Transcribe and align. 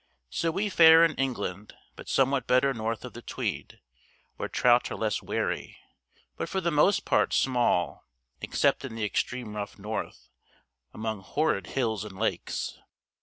So 0.31 0.49
we 0.49 0.67
fare 0.67 1.05
in 1.05 1.13
England, 1.17 1.75
but 1.95 2.09
somewhat 2.09 2.47
better 2.47 2.73
north 2.73 3.05
of 3.05 3.13
the 3.13 3.21
Tweed, 3.21 3.79
where 4.37 4.49
trout 4.49 4.89
are 4.89 4.95
less 4.95 5.21
wary, 5.21 5.77
but 6.37 6.49
for 6.49 6.59
the 6.59 6.71
most 6.71 7.05
part 7.05 7.35
small, 7.35 8.07
except 8.41 8.83
in 8.83 8.95
the 8.95 9.05
extreme 9.05 9.55
rough 9.55 9.77
north, 9.77 10.29
among 10.91 11.19
horrid 11.21 11.67
hills 11.67 12.03
and 12.03 12.17
lakes. 12.17 12.79